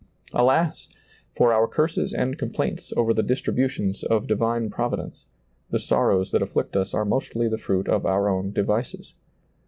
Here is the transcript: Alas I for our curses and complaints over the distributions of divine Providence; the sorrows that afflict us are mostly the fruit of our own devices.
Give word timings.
Alas 0.33 0.89
I 0.89 0.95
for 1.37 1.53
our 1.53 1.67
curses 1.67 2.11
and 2.11 2.35
complaints 2.35 2.91
over 2.97 3.13
the 3.13 3.21
distributions 3.21 4.03
of 4.03 4.25
divine 4.25 4.71
Providence; 4.71 5.27
the 5.69 5.77
sorrows 5.77 6.31
that 6.31 6.41
afflict 6.41 6.75
us 6.75 6.95
are 6.95 7.05
mostly 7.05 7.47
the 7.47 7.59
fruit 7.59 7.87
of 7.87 8.03
our 8.07 8.27
own 8.27 8.51
devices. 8.51 9.13